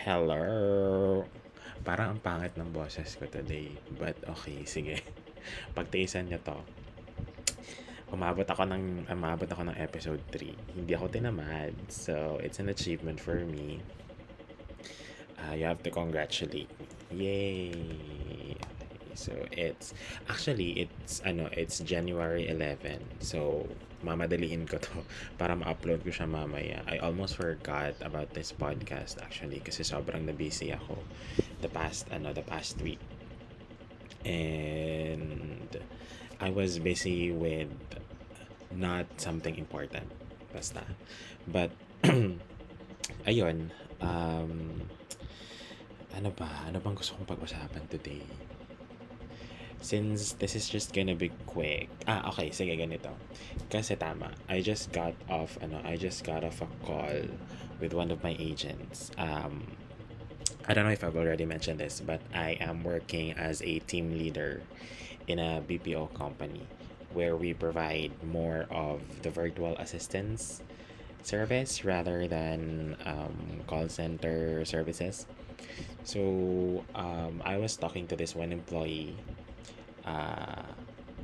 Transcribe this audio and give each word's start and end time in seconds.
Hello! 0.00 1.28
Parang 1.84 2.16
ang 2.16 2.20
pangit 2.24 2.56
ng 2.56 2.72
boses 2.72 3.20
ko 3.20 3.28
today. 3.28 3.68
But 4.00 4.16
okay, 4.32 4.64
sige. 4.64 4.96
Pagtiisan 5.76 6.32
niyo 6.32 6.40
to. 6.40 6.56
Umabot 8.08 8.48
ako 8.48 8.64
ng 8.64 9.04
umabot 9.12 9.44
ako 9.44 9.68
ng 9.68 9.76
episode 9.76 10.24
3. 10.32 10.56
Hindi 10.72 10.96
ako 10.96 11.12
tinamad. 11.12 11.76
So, 11.92 12.40
it's 12.40 12.64
an 12.64 12.72
achievement 12.72 13.20
for 13.20 13.44
me. 13.44 13.84
Uh, 15.36 15.52
you 15.60 15.68
have 15.68 15.84
to 15.84 15.92
congratulate 15.92 16.72
me. 16.80 16.88
Yay! 17.12 17.76
So 19.12 19.36
it's 19.52 19.92
actually 20.32 20.88
it's 20.88 21.20
ano, 21.28 21.52
it's 21.52 21.76
January 21.84 22.48
11. 22.48 23.20
So, 23.20 23.68
mamadaliin 24.00 24.64
ko 24.64 24.80
to 24.80 25.04
para 25.40 25.52
ma-upload 25.56 26.00
ko 26.04 26.10
siya 26.12 26.28
mamaya. 26.28 26.80
I 26.88 27.00
almost 27.00 27.36
forgot 27.36 27.96
about 28.00 28.32
this 28.32 28.52
podcast 28.52 29.20
actually 29.20 29.60
kasi 29.60 29.84
sobrang 29.84 30.24
na 30.24 30.34
busy 30.34 30.72
ako 30.72 31.00
the 31.60 31.68
past 31.68 32.08
ano 32.08 32.32
the 32.32 32.44
past 32.44 32.80
week. 32.80 33.00
And 34.24 35.68
I 36.40 36.48
was 36.52 36.80
busy 36.80 37.32
with 37.32 37.72
not 38.72 39.08
something 39.20 39.56
important 39.56 40.08
basta. 40.50 40.82
But 41.46 41.70
ayun, 43.30 43.70
um 44.00 44.52
ano 46.10 46.28
ba? 46.34 46.66
Ano 46.66 46.82
bang 46.82 46.96
gusto 46.96 47.14
kong 47.16 47.28
pag-usapan 47.28 47.86
today? 47.86 48.24
Since 49.80 50.32
this 50.36 50.54
is 50.54 50.68
just 50.68 50.92
gonna 50.92 51.16
be 51.16 51.32
quick. 51.46 51.88
Ah, 52.06 52.28
okay, 52.28 52.50
sige 52.52 52.76
ganito. 52.76 53.10
Kasi 53.72 53.96
tama, 53.96 54.30
I 54.48 54.60
just 54.60 54.92
got 54.92 55.16
off 55.28 55.56
ano, 55.64 55.80
I 55.84 55.96
just 55.96 56.24
got 56.24 56.44
off 56.44 56.60
a 56.60 56.68
call 56.84 57.24
with 57.80 57.96
one 57.96 58.12
of 58.12 58.22
my 58.22 58.36
agents. 58.38 59.10
Um 59.16 59.76
I 60.68 60.74
don't 60.74 60.84
know 60.84 60.92
if 60.92 61.02
I've 61.02 61.16
already 61.16 61.48
mentioned 61.48 61.80
this, 61.80 61.98
but 62.04 62.20
I 62.34 62.60
am 62.60 62.84
working 62.84 63.32
as 63.32 63.62
a 63.62 63.80
team 63.80 64.12
leader 64.12 64.60
in 65.26 65.40
a 65.40 65.64
BPO 65.64 66.12
company 66.14 66.62
where 67.12 67.34
we 67.34 67.54
provide 67.54 68.12
more 68.22 68.66
of 68.70 69.00
the 69.22 69.30
virtual 69.30 69.74
assistance 69.78 70.62
service 71.22 71.84
rather 71.84 72.28
than 72.28 72.96
um, 73.04 73.64
call 73.66 73.88
center 73.88 74.64
services. 74.64 75.26
So 76.04 76.84
um, 76.94 77.42
I 77.44 77.56
was 77.56 77.76
talking 77.76 78.06
to 78.08 78.16
this 78.16 78.34
one 78.34 78.52
employee 78.52 79.16
uh, 80.06 80.62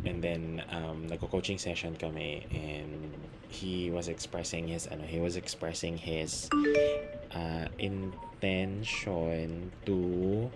and 0.05 0.23
then 0.23 0.63
um, 0.71 1.09
nagko-coaching 1.09 1.59
session 1.59 1.97
kami 1.97 2.47
and 2.53 3.15
he 3.49 3.91
was 3.91 4.09
expressing 4.09 4.69
his 4.69 4.87
ano 4.87 5.05
he 5.07 5.19
was 5.19 5.37
expressing 5.37 5.97
his 5.97 6.51
uh, 7.33 7.67
intention 7.79 9.73
to 9.87 10.51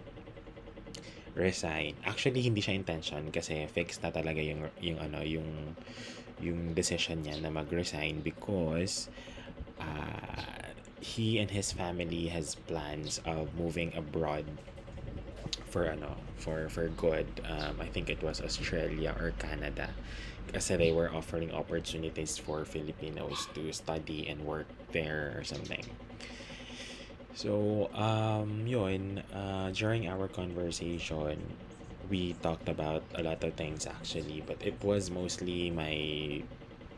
resign. 1.35 1.95
Actually 2.05 2.43
hindi 2.43 2.61
siya 2.61 2.75
intention 2.75 3.31
kasi 3.31 3.65
fixed 3.71 4.03
na 4.03 4.11
talaga 4.11 4.43
yung 4.43 4.69
yung 4.83 4.99
ano 4.99 5.23
yung 5.23 5.77
yung 6.41 6.75
decision 6.75 7.23
niya 7.23 7.41
na 7.41 7.53
mag-resign 7.53 8.25
because 8.25 9.09
uh, 9.79 10.73
he 11.01 11.39
and 11.39 11.53
his 11.53 11.73
family 11.73 12.29
has 12.29 12.57
plans 12.69 13.21
of 13.25 13.53
moving 13.57 13.93
abroad 13.97 14.45
for 15.71 15.87
ano 15.87 16.19
for 16.37 16.69
for 16.69 16.91
good. 16.99 17.27
Um, 17.47 17.79
I 17.79 17.87
think 17.87 18.11
it 18.11 18.21
was 18.23 18.43
Australia 18.43 19.15
or 19.15 19.31
Canada. 19.39 19.95
Kasi 20.51 20.75
they 20.75 20.91
were 20.91 21.07
offering 21.15 21.55
opportunities 21.55 22.35
for 22.35 22.67
Filipinos 22.67 23.47
to 23.55 23.71
study 23.71 24.27
and 24.27 24.43
work 24.43 24.67
there 24.91 25.39
or 25.39 25.47
something. 25.47 25.87
So 27.39 27.87
um 27.95 28.67
yun 28.67 29.23
uh, 29.31 29.71
during 29.71 30.11
our 30.11 30.27
conversation 30.27 31.39
we 32.11 32.35
talked 32.43 32.67
about 32.67 33.07
a 33.15 33.23
lot 33.23 33.39
of 33.47 33.55
things 33.55 33.87
actually 33.87 34.43
but 34.43 34.59
it 34.67 34.75
was 34.83 35.15
mostly 35.15 35.71
my 35.71 35.95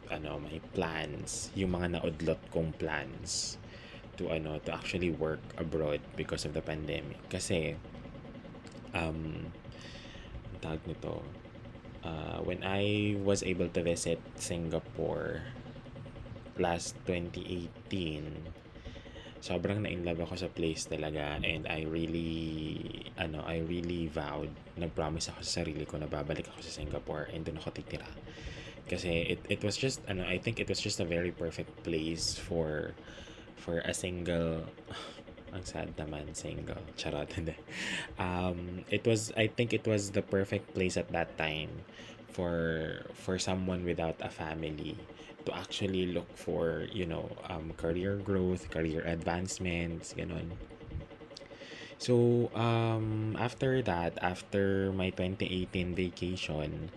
ano 0.08 0.40
my 0.40 0.56
plans 0.72 1.52
yung 1.52 1.76
mga 1.76 2.00
naudlot 2.00 2.40
kong 2.48 2.72
plans 2.80 3.60
to 4.16 4.32
ano 4.32 4.60
to 4.64 4.72
actually 4.72 5.12
work 5.12 5.40
abroad 5.56 6.00
because 6.16 6.44
of 6.44 6.52
the 6.52 6.64
pandemic. 6.64 7.18
Kasi 7.32 7.76
um, 8.94 9.52
tag 10.60 10.80
nito, 10.86 11.22
uh, 12.04 12.38
when 12.44 12.62
I 12.62 13.16
was 13.20 13.42
able 13.42 13.68
to 13.68 13.80
visit 13.82 14.20
Singapore 14.36 15.42
last 16.58 16.94
2018, 17.06 18.62
sobrang 19.42 19.82
na-inlove 19.82 20.22
ako 20.22 20.34
sa 20.38 20.48
place 20.54 20.86
talaga 20.86 21.42
and 21.42 21.66
I 21.66 21.82
really 21.82 23.10
ano 23.18 23.42
I 23.42 23.58
really 23.66 24.06
vowed 24.06 24.54
nag-promise 24.78 25.34
ako 25.34 25.42
sa 25.42 25.66
sarili 25.66 25.82
ko 25.82 25.98
na 25.98 26.06
babalik 26.06 26.46
ako 26.46 26.62
sa 26.62 26.78
Singapore 26.78 27.26
and 27.34 27.42
doon 27.42 27.58
ako 27.58 27.74
titira. 27.74 28.06
Kasi 28.86 29.34
it, 29.34 29.40
it 29.50 29.60
was 29.66 29.74
just 29.74 29.98
ano 30.06 30.22
I 30.22 30.38
think 30.38 30.62
it 30.62 30.70
was 30.70 30.78
just 30.78 31.02
a 31.02 31.08
very 31.08 31.34
perfect 31.34 31.74
place 31.82 32.38
for 32.38 32.94
for 33.58 33.82
a 33.82 33.94
single 33.94 34.62
ang 35.52 35.64
sad 35.64 35.92
naman, 35.96 36.32
single. 36.32 36.80
Charot, 36.96 37.28
hindi. 37.36 37.56
Um, 38.18 38.84
it 38.88 39.06
was, 39.06 39.32
I 39.36 39.46
think 39.46 39.72
it 39.72 39.86
was 39.86 40.10
the 40.12 40.22
perfect 40.24 40.74
place 40.74 40.96
at 40.96 41.12
that 41.12 41.36
time 41.36 41.84
for 42.32 43.04
for 43.12 43.36
someone 43.36 43.84
without 43.84 44.16
a 44.24 44.32
family 44.32 44.96
to 45.44 45.50
actually 45.52 46.08
look 46.08 46.28
for, 46.32 46.88
you 46.92 47.04
know, 47.04 47.28
um, 47.50 47.72
career 47.76 48.16
growth, 48.16 48.70
career 48.70 49.02
advancements, 49.04 50.14
ganun. 50.14 50.56
So, 51.98 52.50
um, 52.54 53.36
after 53.38 53.82
that, 53.82 54.18
after 54.22 54.90
my 54.90 55.10
2018 55.14 55.94
vacation 55.94 56.90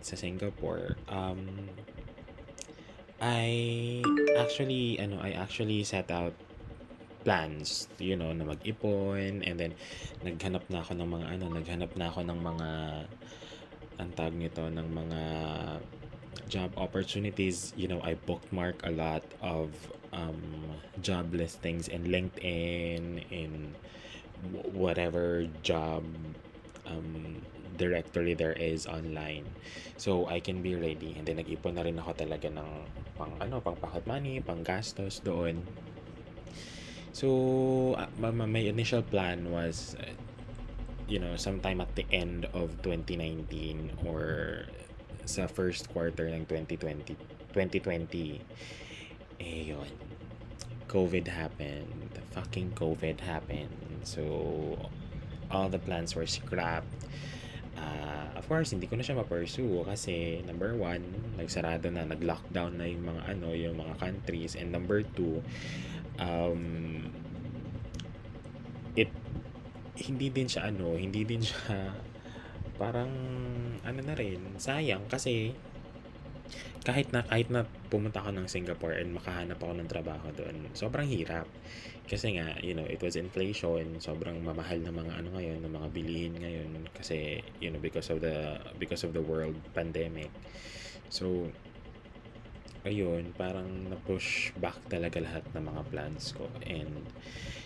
sa 0.00 0.16
Singapore, 0.16 0.96
um, 1.12 1.68
I 3.20 4.00
actually, 4.36 4.96
ano, 5.00 5.20
I 5.20 5.36
actually 5.36 5.84
set 5.84 6.08
out 6.08 6.32
plans, 7.26 7.90
you 7.98 8.14
know, 8.14 8.30
na 8.30 8.46
mag-ipon 8.46 9.42
and 9.42 9.58
then 9.58 9.74
naghanap 10.22 10.62
na 10.70 10.78
ako 10.86 10.94
ng 10.94 11.10
mga 11.10 11.26
ano, 11.34 11.44
naghanap 11.50 11.90
na 11.98 12.06
ako 12.06 12.22
ng 12.22 12.38
mga 12.38 12.68
ang 13.98 14.10
tawag 14.14 14.38
nito 14.38 14.62
ng 14.62 14.86
mga 14.86 15.22
job 16.46 16.70
opportunities. 16.78 17.74
You 17.74 17.90
know, 17.90 17.98
I 18.06 18.14
bookmark 18.14 18.78
a 18.86 18.94
lot 18.94 19.26
of 19.42 19.74
um, 20.14 20.78
job 21.02 21.34
listings 21.34 21.90
in 21.90 22.06
LinkedIn, 22.06 23.26
in 23.34 23.74
whatever 24.70 25.50
job 25.66 26.06
um, 26.86 27.42
directory 27.74 28.38
there 28.38 28.54
is 28.54 28.86
online. 28.86 29.50
So, 29.98 30.30
I 30.30 30.38
can 30.38 30.62
be 30.62 30.78
ready. 30.78 31.18
And 31.18 31.26
then, 31.26 31.42
nag-ipon 31.42 31.74
na 31.74 31.82
rin 31.82 31.98
ako 31.98 32.14
talaga 32.14 32.48
ng 32.48 32.70
pang, 33.18 33.34
ano, 33.42 33.58
pang 33.58 33.76
pocket 33.76 34.06
money, 34.06 34.38
pang 34.38 34.62
gastos 34.62 35.18
doon. 35.20 35.66
So, 37.16 37.96
uh, 37.96 38.12
my, 38.20 38.28
my 38.28 38.60
initial 38.68 39.00
plan 39.00 39.48
was, 39.50 39.96
uh, 39.96 40.04
you 41.08 41.18
know, 41.18 41.32
sometime 41.40 41.80
at 41.80 41.88
the 41.96 42.04
end 42.12 42.44
of 42.52 42.76
2019 42.84 44.04
or 44.04 44.68
sa 45.24 45.48
first 45.48 45.88
quarter 45.88 46.28
ng 46.28 46.44
2020, 46.44 47.16
2020, 47.56 48.36
eh 49.40 49.62
yun, 49.64 49.88
COVID 50.92 51.24
happened. 51.32 51.88
The 52.12 52.20
fucking 52.36 52.76
COVID 52.76 53.24
happened. 53.24 54.04
So, 54.04 54.76
all 55.48 55.72
the 55.72 55.80
plans 55.80 56.12
were 56.12 56.28
scrapped. 56.28 57.08
Uh, 57.80 58.28
of 58.36 58.44
course, 58.44 58.76
hindi 58.76 58.92
ko 58.92 59.00
na 59.00 59.04
siya 59.04 59.16
ma-pursue 59.16 59.88
kasi 59.88 60.44
number 60.44 60.76
one, 60.76 61.00
nagsarado 61.40 61.88
na, 61.88 62.04
nag-lockdown 62.04 62.76
na 62.76 62.84
yung 62.84 63.08
mga 63.08 63.22
ano, 63.24 63.56
yung 63.56 63.80
mga 63.80 64.04
countries. 64.04 64.52
And 64.52 64.68
number 64.68 65.00
two, 65.00 65.40
um, 66.20 66.62
it 68.96 69.10
hindi 69.96 70.28
din 70.28 70.48
siya 70.48 70.68
ano, 70.68 70.96
hindi 70.96 71.24
din 71.24 71.40
siya 71.40 71.92
parang 72.80 73.12
ano 73.80 74.00
na 74.04 74.14
rin, 74.14 74.60
sayang 74.60 75.08
kasi 75.08 75.56
kahit 76.86 77.10
na 77.10 77.26
kahit 77.26 77.50
na 77.50 77.66
pumunta 77.90 78.22
ako 78.22 78.30
ng 78.38 78.46
Singapore 78.46 78.94
and 79.02 79.10
makahanap 79.10 79.58
ako 79.58 79.74
ng 79.74 79.90
trabaho 79.90 80.30
doon, 80.30 80.70
sobrang 80.70 81.10
hirap. 81.10 81.50
Kasi 82.06 82.38
nga, 82.38 82.54
you 82.62 82.78
know, 82.78 82.86
it 82.86 83.02
was 83.02 83.18
inflation, 83.18 83.98
sobrang 83.98 84.38
mamahal 84.38 84.78
na 84.78 84.94
mga 84.94 85.18
ano 85.18 85.34
ngayon, 85.34 85.58
ng 85.66 85.72
mga 85.74 85.88
bilihin 85.90 86.34
ngayon 86.38 86.70
kasi 86.94 87.42
you 87.58 87.74
know 87.74 87.82
because 87.82 88.06
of 88.14 88.22
the 88.22 88.62
because 88.78 89.02
of 89.02 89.10
the 89.10 89.22
world 89.22 89.58
pandemic. 89.74 90.30
So 91.10 91.50
ayun, 92.86 93.34
parang 93.34 93.90
na-push 93.90 94.54
back 94.62 94.78
talaga 94.86 95.18
lahat 95.18 95.42
ng 95.52 95.66
mga 95.66 95.82
plans 95.90 96.30
ko. 96.30 96.46
And 96.62 97.04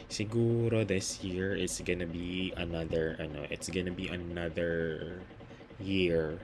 siguro 0.08 0.82
this 0.82 1.20
year 1.20 1.52
is 1.52 1.78
gonna 1.84 2.08
be 2.08 2.56
another, 2.56 3.20
ano, 3.20 3.44
it's 3.52 3.68
gonna 3.68 3.92
be 3.92 4.08
another 4.08 5.20
year 5.78 6.40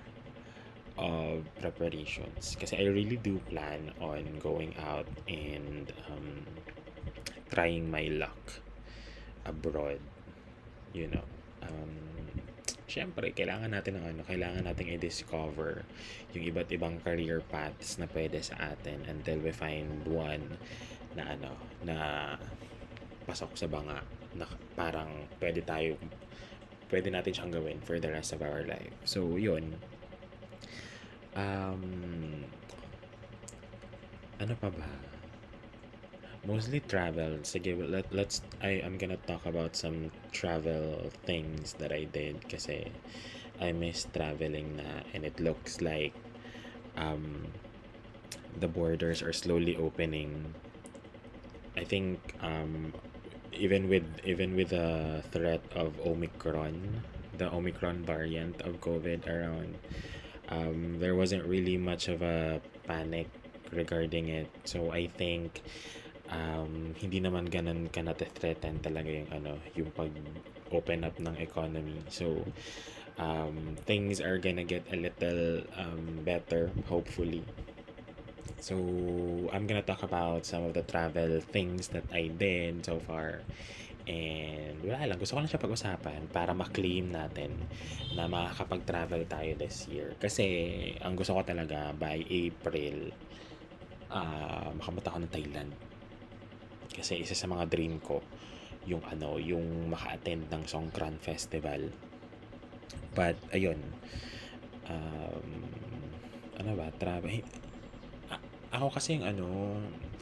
of 1.01 1.45
preparations. 1.61 2.57
Kasi 2.57 2.77
I 2.77 2.89
really 2.93 3.17
do 3.17 3.41
plan 3.49 3.93
on 4.01 4.25
going 4.41 4.77
out 4.81 5.09
and 5.29 5.93
um, 6.13 6.45
trying 7.53 7.89
my 7.91 8.09
luck 8.13 8.61
abroad. 9.45 10.01
You 10.97 11.13
know, 11.13 11.27
um, 11.65 12.16
syempre, 12.97 13.29
kailangan 13.37 13.77
natin 13.77 14.01
ng 14.01 14.07
ano, 14.09 14.21
kailangan 14.25 14.65
nating 14.65 14.97
i-discover 14.97 15.85
yung 16.33 16.45
iba't 16.49 16.73
ibang 16.73 16.97
career 17.05 17.45
paths 17.45 18.01
na 18.01 18.09
pwede 18.09 18.41
sa 18.41 18.73
atin 18.73 19.05
until 19.05 19.37
we 19.45 19.53
find 19.53 20.09
one 20.09 20.57
na 21.13 21.37
ano, 21.37 21.53
na 21.85 21.97
pasok 23.29 23.53
sa 23.53 23.69
banga 23.69 24.01
na 24.33 24.49
parang 24.73 25.29
pwede 25.45 25.61
tayo 25.61 26.01
pwede 26.89 27.13
natin 27.13 27.37
siyang 27.37 27.53
gawin 27.53 27.79
for 27.85 28.01
the 28.01 28.09
rest 28.09 28.33
of 28.33 28.41
our 28.41 28.65
life. 28.65 28.95
So, 29.05 29.37
yun. 29.37 29.77
Um, 31.37 32.47
ano 34.41 34.55
pa 34.57 34.73
ba? 34.73 35.16
Mostly 36.47 36.79
travel. 36.81 37.39
Sige, 37.43 37.75
let, 37.91 38.07
let's, 38.15 38.41
I, 38.63 38.81
I'm 38.85 38.99
gonna 38.99 39.17
talk 39.17 39.45
about 39.47 39.75
some 39.75 40.13
travel 40.31 41.11
things 41.25 41.73
that 41.81 41.91
I 41.93 42.05
did 42.05 42.49
kasi 42.49 42.87
I 43.61 43.73
miss 43.73 44.07
traveling 44.15 44.77
na 44.77 45.03
and 45.13 45.25
it 45.25 45.41
looks 45.41 45.81
like 45.81 46.15
um, 46.97 47.49
the 48.61 48.69
borders 48.69 49.23
are 49.23 49.33
slowly 49.33 49.77
opening. 49.77 50.55
I 51.77 51.83
think 51.83 52.37
um, 52.41 52.93
even 53.53 53.89
with 53.89 54.07
even 54.25 54.55
with 54.55 54.71
the 54.71 55.25
threat 55.33 55.63
of 55.75 55.99
Omicron, 56.07 57.03
the 57.37 57.51
Omicron 57.53 58.05
variant 58.05 58.63
of 58.63 58.81
COVID 58.81 59.27
around, 59.27 59.75
um, 60.49 60.99
there 61.01 61.15
wasn't 61.17 61.45
really 61.45 61.77
much 61.77 62.07
of 62.09 62.23
a 62.23 62.61
panic 62.87 63.29
regarding 63.73 64.29
it. 64.29 64.49
So 64.65 64.93
I 64.93 65.09
think 65.09 65.63
um, 66.31 66.95
hindi 66.99 67.19
naman 67.21 67.47
ganun 67.51 67.89
ka 67.91 68.03
threaten 68.15 68.81
talaga 68.81 69.11
yung 69.11 69.31
ano, 69.33 69.53
yung 69.75 69.91
pag 69.93 70.11
open 70.73 71.07
up 71.07 71.17
ng 71.19 71.37
economy. 71.39 72.03
So 72.11 72.43
um, 73.19 73.79
things 73.87 74.21
are 74.21 74.39
gonna 74.39 74.67
get 74.67 74.85
a 74.93 74.97
little 74.97 75.63
um, 75.79 76.23
better 76.27 76.71
hopefully 76.91 77.45
So, 78.67 78.75
I'm 79.53 79.71
gonna 79.71 79.85
talk 79.85 80.03
about 80.03 80.43
some 80.43 80.65
of 80.65 80.75
the 80.75 80.83
travel 80.83 81.39
things 81.39 81.87
that 81.95 82.03
I 82.11 82.33
did 82.35 82.83
so 82.83 82.99
far. 82.99 83.47
And 84.11 84.83
wala 84.83 85.07
lang, 85.07 85.19
gusto 85.23 85.39
ko 85.39 85.43
lang 85.43 85.51
siya 85.51 85.63
pag-usapan 85.63 86.31
para 86.35 86.51
ma-claim 86.51 87.11
natin 87.11 87.55
na 88.15 88.27
makakapag-travel 88.27 89.23
tayo 89.31 89.51
this 89.59 89.87
year. 89.87 90.19
Kasi 90.19 90.47
ang 90.99 91.15
gusto 91.15 91.35
ko 91.39 91.47
talaga 91.47 91.95
by 91.95 92.23
April, 92.27 93.15
uh, 94.11 94.75
makapunta 94.79 95.15
ako 95.15 95.19
ng 95.23 95.33
Thailand. 95.35 95.71
Kasi 96.97 97.21
isa 97.21 97.37
sa 97.37 97.47
mga 97.47 97.69
dream 97.69 98.01
ko, 98.01 98.25
yung 98.89 99.05
ano, 99.05 99.37
yung 99.37 99.93
maka-attend 99.93 100.49
ng 100.49 100.65
Songkran 100.65 101.21
Festival. 101.21 101.93
But, 103.13 103.37
ayun, 103.53 103.79
um, 104.89 105.49
ano 106.57 106.71
ba, 106.73 106.89
travel, 106.97 107.45
ako 108.77 108.99
kasi 108.99 109.17
yung 109.17 109.27
ano, 109.27 109.47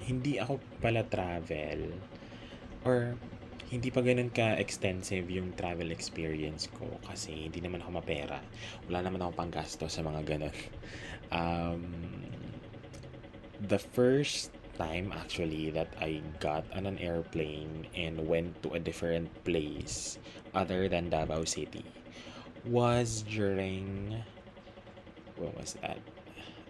hindi 0.04 0.38
ako 0.38 0.60
pala 0.78 1.02
travel 1.02 1.90
or 2.84 3.16
hindi 3.72 3.88
pa 3.90 4.04
ganun 4.04 4.30
ka-extensive 4.30 5.26
yung 5.32 5.56
travel 5.56 5.90
experience 5.90 6.70
ko 6.70 6.86
kasi 7.02 7.50
hindi 7.50 7.64
naman 7.64 7.82
ako 7.82 7.98
mapera. 7.98 8.38
Wala 8.86 9.02
naman 9.02 9.24
ako 9.24 9.32
panggasto 9.34 9.90
sa 9.90 10.00
mga 10.06 10.22
ganun. 10.24 10.56
Um, 11.34 11.90
the 13.58 13.80
first 13.80 14.54
time 14.76 15.12
actually 15.14 15.70
that 15.70 15.88
I 16.00 16.22
got 16.40 16.64
on 16.74 16.86
an 16.86 16.98
airplane 16.98 17.86
and 17.94 18.28
went 18.28 18.62
to 18.62 18.74
a 18.74 18.80
different 18.80 19.30
place 19.44 20.18
other 20.54 20.88
than 20.88 21.10
Davao 21.10 21.44
City 21.44 21.84
was 22.64 23.22
during 23.28 24.16
what 25.36 25.52
was 25.56 25.76
that? 25.82 25.98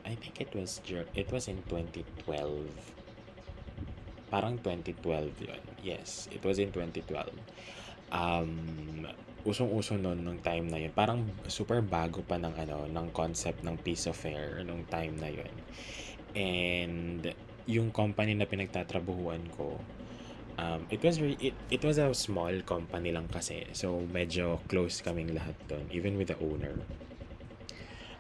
I 0.05 0.15
think 0.15 0.41
it 0.41 0.51
was 0.55 0.81
it 1.15 1.31
was 1.31 1.49
in 1.49 1.63
2012. 1.71 2.69
Parang 4.31 4.59
2012 4.59 5.31
yun. 5.41 5.63
Yes, 5.83 6.29
it 6.33 6.43
was 6.43 6.59
in 6.59 6.73
2012. 6.73 7.31
Um, 8.11 9.07
usong-uso 9.47 9.97
noon 10.01 10.25
nung 10.25 10.41
time 10.43 10.69
na 10.69 10.81
yun. 10.81 10.93
Parang 10.93 11.23
super 11.47 11.81
bago 11.81 12.25
pa 12.27 12.37
ng 12.37 12.53
ano, 12.59 12.89
ng 12.91 13.07
concept 13.15 13.63
ng 13.63 13.79
piece 13.81 14.11
of 14.11 14.19
air 14.27 14.61
nung 14.67 14.83
time 14.91 15.15
na 15.23 15.31
yun. 15.31 15.55
And 16.35 17.31
yung 17.67 17.91
company 17.91 18.37
na 18.37 18.45
pinagtatrabuhuan 18.45 19.49
ko, 19.57 19.81
um, 20.61 20.87
it 20.91 21.01
was 21.01 21.21
re- 21.21 21.41
it, 21.41 21.55
it 21.71 21.83
was 21.83 21.99
a 21.99 22.13
small 22.13 22.53
company 22.63 23.11
lang 23.11 23.29
kasi. 23.29 23.65
So 23.73 24.05
medyo 24.09 24.61
close 24.69 25.01
kaming 25.01 25.33
lahat 25.33 25.57
doon, 25.69 25.89
even 25.91 26.17
with 26.21 26.29
the 26.33 26.39
owner 26.41 26.79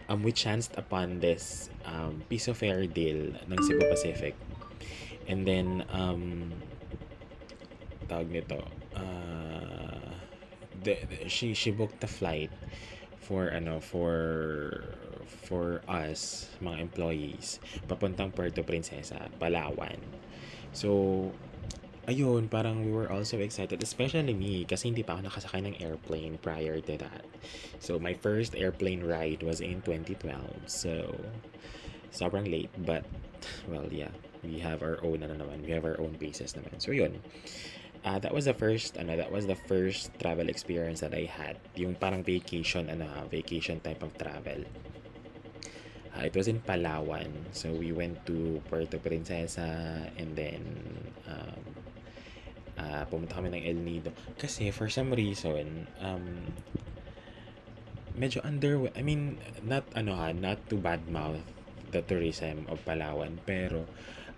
um, 0.08 0.22
we 0.22 0.32
chanced 0.32 0.76
upon 0.76 1.20
this 1.20 1.70
um, 1.84 2.22
piece 2.28 2.48
of 2.48 2.62
air 2.62 2.86
deal 2.86 3.32
ng 3.48 3.58
Cebu 3.62 3.88
Pacific. 3.88 4.34
And 5.26 5.46
then, 5.46 5.84
um, 5.88 6.52
tawag 8.08 8.28
nito, 8.28 8.60
uh, 8.92 10.12
the, 10.84 10.98
the, 11.08 11.28
she, 11.28 11.54
she 11.54 11.70
booked 11.70 12.00
the 12.00 12.06
flight 12.06 12.50
for, 13.16 13.48
ano, 13.48 13.80
for, 13.80 14.84
for 15.34 15.82
us, 15.90 16.48
mga 16.62 16.78
employees, 16.80 17.58
papuntang 17.90 18.30
Puerto 18.30 18.62
Princesa, 18.62 19.28
Palawan. 19.42 19.98
So, 20.70 21.30
ayun, 22.06 22.50
parang 22.50 22.84
we 22.84 22.92
were 22.92 23.08
also 23.08 23.40
excited, 23.40 23.80
especially 23.82 24.34
me, 24.34 24.64
kasi 24.64 24.92
hindi 24.92 25.02
pa 25.02 25.16
ako 25.16 25.28
nakasakay 25.28 25.60
ng 25.64 25.76
airplane 25.80 26.36
prior 26.40 26.80
to 26.80 26.94
that. 27.00 27.24
So, 27.80 27.98
my 27.98 28.12
first 28.12 28.54
airplane 28.54 29.02
ride 29.04 29.42
was 29.42 29.60
in 29.60 29.80
2012. 29.82 30.68
So, 30.68 31.14
sobrang 32.12 32.48
late, 32.48 32.72
but, 32.84 33.04
well, 33.68 33.88
yeah, 33.90 34.12
we 34.44 34.60
have 34.60 34.84
our 34.84 35.00
own, 35.02 35.24
ano 35.24 35.34
naman, 35.40 35.64
we 35.64 35.72
have 35.72 35.84
our 35.84 35.98
own 36.00 36.16
bases 36.20 36.52
naman. 36.52 36.76
So, 36.78 36.92
yun. 36.92 37.20
Uh, 38.04 38.20
that 38.20 38.36
was 38.36 38.44
the 38.44 38.52
first, 38.52 39.00
ano, 39.00 39.16
that 39.16 39.32
was 39.32 39.48
the 39.48 39.56
first 39.56 40.12
travel 40.20 40.52
experience 40.52 41.00
that 41.00 41.16
I 41.16 41.24
had. 41.24 41.56
Yung 41.72 41.96
parang 41.96 42.20
vacation, 42.20 42.92
ano, 42.92 43.08
vacation 43.32 43.80
type 43.80 44.04
of 44.04 44.12
travel. 44.20 44.60
Uh, 46.14 46.30
it 46.30 46.34
was 46.34 46.46
in 46.46 46.62
Palawan. 46.62 47.26
So, 47.50 47.74
we 47.74 47.90
went 47.90 48.22
to 48.30 48.62
Puerto 48.70 49.02
Princesa 49.02 50.06
and 50.14 50.30
then 50.38 50.62
um, 51.26 51.60
uh, 52.78 53.02
pumunta 53.10 53.38
kami 53.38 53.50
ng 53.54 53.64
El 53.66 53.78
Nido. 53.82 54.10
Kasi 54.38 54.70
for 54.70 54.86
some 54.90 55.10
reason, 55.10 55.86
um, 55.98 56.54
medyo 58.14 58.42
under, 58.46 58.90
I 58.94 59.02
mean, 59.02 59.38
not 59.66 59.82
ano 59.98 60.14
ha, 60.14 60.30
not 60.30 60.62
to 60.70 60.78
badmouth 60.78 61.42
the 61.90 62.02
tourism 62.02 62.66
of 62.70 62.82
Palawan, 62.82 63.38
pero 63.46 63.86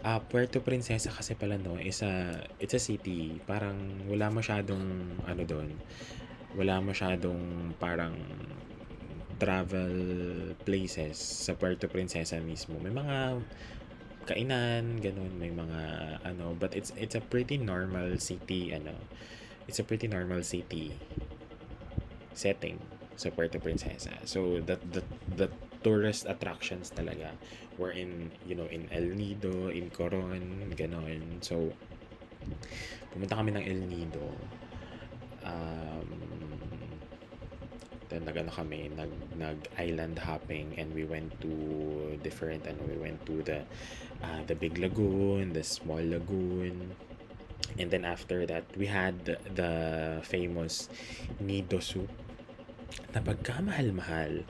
uh, 0.04 0.20
Puerto 0.20 0.60
Princesa 0.60 1.12
kasi 1.12 1.36
pala 1.36 1.56
no, 1.56 1.80
is 1.80 2.00
a, 2.04 2.44
it's 2.60 2.76
a 2.76 2.82
city, 2.82 3.40
parang 3.44 4.04
wala 4.08 4.28
masyadong 4.28 5.16
ano 5.24 5.42
doon, 5.44 5.68
wala 6.56 6.80
masyadong 6.80 7.72
parang 7.80 8.16
travel 9.36 9.94
places 10.64 11.16
sa 11.20 11.52
Puerto 11.54 11.88
Princesa 11.88 12.40
mismo. 12.40 12.80
May 12.80 12.92
mga 12.92 13.40
kainan, 14.26 14.98
ganun, 14.98 15.32
may 15.38 15.54
mga 15.54 15.80
ano, 16.26 16.56
but 16.58 16.74
it's 16.74 16.90
it's 16.98 17.14
a 17.14 17.22
pretty 17.22 17.56
normal 17.56 18.18
city, 18.18 18.74
ano. 18.74 18.96
It's 19.70 19.78
a 19.78 19.86
pretty 19.86 20.10
normal 20.10 20.42
city 20.42 20.94
setting 22.34 22.78
sa 23.16 23.30
Puerto 23.30 23.58
Princesa. 23.62 24.12
So 24.26 24.60
that 24.66 24.82
the 24.92 25.02
the 25.38 25.48
tourist 25.80 26.26
attractions 26.26 26.90
talaga 26.90 27.30
were 27.78 27.94
in, 27.94 28.34
you 28.42 28.58
know, 28.58 28.66
in 28.66 28.90
El 28.90 29.14
Nido, 29.14 29.70
in 29.70 29.88
Coron, 29.94 30.74
ganon. 30.74 31.40
So 31.40 31.70
pumunta 33.14 33.38
kami 33.38 33.54
ng 33.54 33.64
El 33.64 33.80
Nido. 33.86 34.26
Um, 35.46 36.65
then 38.08 38.22
nagano 38.22 38.50
kami 38.54 38.90
nag 38.94 39.10
nag 39.34 39.58
island 39.78 40.18
hopping 40.18 40.74
and 40.78 40.94
we 40.94 41.02
went 41.02 41.30
to 41.42 41.50
different 42.22 42.62
ano 42.66 42.78
we 42.86 42.98
went 42.98 43.18
to 43.26 43.42
the 43.42 43.66
uh, 44.22 44.40
the 44.46 44.54
big 44.54 44.78
lagoon 44.78 45.52
the 45.52 45.64
small 45.64 46.02
lagoon. 46.02 46.94
And 47.76 47.90
then 47.90 48.06
after 48.06 48.46
that 48.46 48.64
we 48.78 48.86
had 48.86 49.26
the, 49.26 49.36
the 49.52 49.72
famous 50.22 50.88
nido 51.42 51.82
soup 51.82 52.08
na 53.10 53.20
pagkamahal-mahal. 53.20 54.46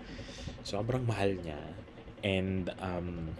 Sobrang 0.63 1.09
mahal 1.09 1.35
niya. 1.41 1.59
And 2.21 2.71
um 2.79 3.33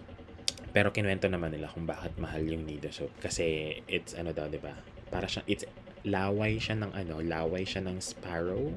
pero 0.73 0.91
kinwento 0.93 1.29
naman 1.29 1.53
nila 1.53 1.71
kung 1.71 1.85
bakit 1.85 2.17
mahal 2.17 2.41
yung 2.41 2.65
nido 2.65 2.89
soup. 2.89 3.13
Kasi 3.21 3.79
it's 3.85 4.17
ano 4.17 4.33
daw 4.33 4.49
'di 4.49 4.59
ba? 4.59 4.73
Para 5.13 5.29
siya 5.29 5.45
it's 5.45 5.63
laway 6.07 6.57
siya 6.57 6.79
ng 6.79 6.91
ano 6.95 7.19
laway 7.19 7.67
siya 7.67 7.83
ng 7.83 7.99
sparrow 7.99 8.71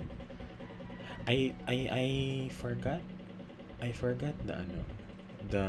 I 1.27 1.53
I 1.67 1.77
I 1.91 2.07
forgot 2.53 3.03
I 3.81 3.93
forgot 3.93 4.35
the 4.47 4.55
ano 4.61 4.81
the 5.49 5.67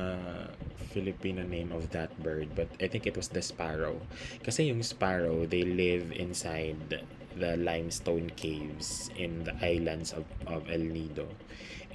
Filipino 0.92 1.44
name 1.44 1.72
of 1.72 1.90
that 1.96 2.12
bird, 2.20 2.52
but 2.56 2.68
I 2.84 2.88
think 2.92 3.08
it 3.08 3.16
was 3.16 3.32
the 3.32 3.42
sparrow. 3.42 3.96
Kasi 4.44 4.68
yung 4.68 4.84
sparrow, 4.84 5.48
they 5.48 5.64
live 5.64 6.12
inside 6.12 7.02
the 7.40 7.56
limestone 7.56 8.28
caves 8.36 9.08
in 9.16 9.48
the 9.48 9.56
islands 9.64 10.12
of, 10.12 10.28
of 10.52 10.68
El 10.68 10.84
Nido. 10.92 11.28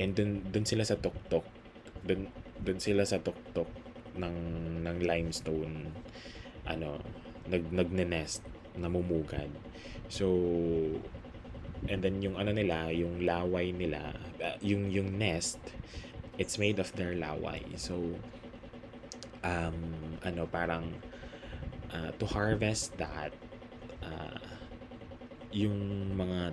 And 0.01 0.17
dun, 0.17 0.49
dun 0.49 0.65
sila 0.65 0.89
sa 0.89 0.97
tuktok. 0.97 1.45
Dun, 2.09 2.33
dun 2.65 2.81
sila 2.81 3.05
sa 3.05 3.21
tuktok 3.21 3.69
ng, 4.17 4.37
ng 4.81 4.99
limestone. 5.05 5.93
Ano, 6.65 7.05
nag, 7.53 7.69
nagne-nest, 7.69 8.41
namumugad. 8.81 9.53
So, 10.09 10.33
and 11.89 12.03
then 12.03 12.23
yung 12.23 12.37
ano 12.37 12.53
nila, 12.53 12.91
yung 12.93 13.25
laway 13.25 13.73
nila, 13.73 14.17
uh, 14.43 14.57
yung, 14.61 14.91
yung 14.91 15.19
nest, 15.19 15.59
it's 16.39 16.59
made 16.59 16.79
of 16.79 16.93
their 16.97 17.15
laway. 17.15 17.63
So, 17.77 18.17
um, 19.45 19.79
ano, 20.25 20.49
parang, 20.49 20.97
uh, 21.93 22.11
to 22.19 22.27
harvest 22.27 22.97
that, 22.99 23.33
uh, 24.03 24.57
yung 25.53 26.13
mga 26.13 26.53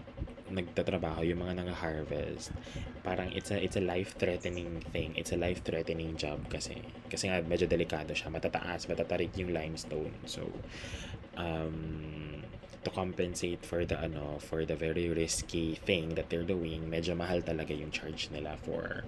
nagtatrabaho, 0.54 1.26
yung 1.26 1.42
mga 1.42 1.66
nang-harvest, 1.66 2.54
parang 3.02 3.34
it's 3.34 3.50
a 3.50 3.58
it's 3.58 3.76
a 3.76 3.84
life-threatening 3.84 4.80
thing. 4.94 5.12
It's 5.18 5.34
a 5.34 5.40
life-threatening 5.40 6.16
job 6.16 6.46
kasi 6.48 6.78
kasi 7.10 7.28
nga 7.28 7.42
medyo 7.42 7.66
delikado 7.66 8.14
siya, 8.14 8.30
matataas, 8.30 8.86
matatarik 8.86 9.34
yung 9.36 9.52
limestone. 9.52 10.14
So 10.30 10.46
um 11.36 12.33
to 12.84 12.92
compensate 12.92 13.64
for 13.64 13.88
the 13.88 13.96
ano 13.96 14.38
for 14.44 14.68
the 14.68 14.76
very 14.76 15.08
risky 15.10 15.80
thing 15.88 16.16
that 16.20 16.28
they're 16.28 16.48
doing, 16.48 16.88
medyo 16.88 17.16
mahal 17.16 17.40
talaga 17.40 17.72
yung 17.72 17.92
charge 17.92 18.30
nila 18.32 18.60
for 18.60 19.08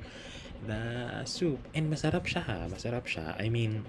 the 0.63 0.81
soup. 1.27 1.59
And 1.75 1.91
masarap 1.91 2.25
siya 2.25 2.41
ha, 2.43 2.59
masarap 2.71 3.05
siya. 3.05 3.35
I 3.35 3.51
mean 3.51 3.83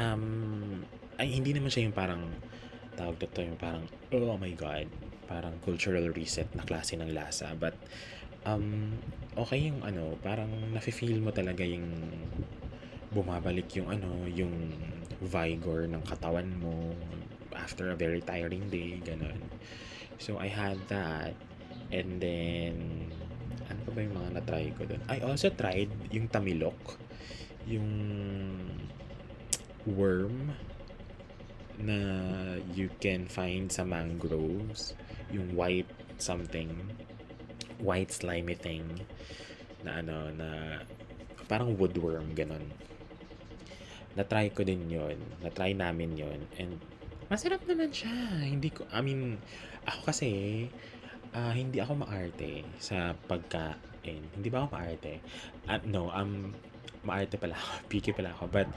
um 0.00 0.84
ay 1.20 1.28
hindi 1.28 1.52
naman 1.52 1.68
siya 1.68 1.88
yung 1.88 1.96
parang 1.96 2.22
tawag 2.96 3.16
dito 3.20 3.40
yung 3.44 3.60
parang 3.60 3.84
oh 4.12 4.36
my 4.40 4.52
god 4.56 4.88
parang 5.28 5.56
cultural 5.64 6.12
reset 6.12 6.48
na 6.56 6.64
klase 6.64 6.96
ng 6.96 7.12
lasa 7.12 7.52
but 7.56 7.76
um 8.44 8.96
okay 9.36 9.68
yung 9.70 9.80
ano 9.84 10.16
parang 10.20 10.50
nafe-feel 10.72 11.20
mo 11.20 11.32
talaga 11.32 11.64
yung 11.64 11.88
bumabalik 13.12 13.68
yung 13.76 13.92
ano 13.92 14.24
yung 14.28 14.72
vigor 15.22 15.86
ng 15.88 16.02
katawan 16.04 16.48
mo 16.58 16.96
after 17.56 17.90
a 17.90 17.96
very 17.96 18.20
tiring 18.20 18.68
day 18.68 19.00
ganun. 19.02 19.40
So 20.18 20.38
I 20.38 20.48
had 20.48 20.78
that 20.88 21.34
and 21.92 22.20
then 22.20 22.74
ano 23.68 23.80
ba 23.92 24.00
yung 24.04 24.16
mga 24.16 24.30
na-try 24.40 24.66
ko 24.76 24.88
doon 24.88 25.02
I 25.08 25.20
also 25.24 25.50
tried 25.52 25.90
yung 26.12 26.28
tamilok. 26.28 26.98
Yung 27.68 27.90
worm 29.86 30.54
na 31.82 31.98
you 32.76 32.90
can 33.02 33.26
find 33.26 33.70
sa 33.70 33.82
mangroves. 33.82 34.94
Yung 35.32 35.56
white 35.56 35.90
something 36.22 36.70
white 37.82 38.14
slimy 38.14 38.54
thing 38.54 38.86
na 39.82 39.98
ano 39.98 40.30
na 40.30 40.48
parang 41.50 41.74
woodworm 41.74 42.32
ganun. 42.38 42.62
Na 44.14 44.22
try 44.22 44.48
ko 44.54 44.62
din 44.62 44.86
yon 44.86 45.18
na 45.42 45.50
try 45.50 45.74
namin 45.74 46.14
yon 46.14 46.40
and 46.56 46.78
masarap 47.32 47.64
naman 47.64 47.88
siya 47.88 48.12
hindi 48.44 48.68
ko 48.68 48.84
I 48.92 49.00
mean 49.00 49.40
ako 49.88 50.12
kasi 50.12 50.30
uh, 51.32 51.52
hindi 51.56 51.80
ako 51.80 52.04
maarte 52.04 52.68
sa 52.76 53.16
pagkain 53.16 54.36
hindi 54.36 54.48
ba 54.52 54.68
ako 54.68 54.76
maarte 54.76 55.24
uh, 55.72 55.80
no 55.88 56.12
um 56.12 56.52
maarte 57.08 57.40
pala 57.40 57.56
ako 57.56 57.72
picky 57.90 58.12
pala 58.12 58.36
ako 58.36 58.52
but 58.52 58.68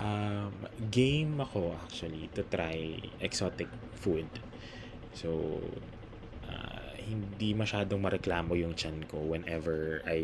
um, 0.00 0.50
game 0.88 1.38
ako 1.38 1.76
actually 1.76 2.32
to 2.32 2.42
try 2.48 2.96
exotic 3.20 3.68
food. 4.00 4.26
So, 5.12 5.60
uh, 6.48 6.90
hindi 7.04 7.52
masyadong 7.52 8.00
mareklamo 8.00 8.56
yung 8.56 8.74
chan 8.74 9.04
ko 9.06 9.20
whenever 9.20 10.00
I 10.08 10.20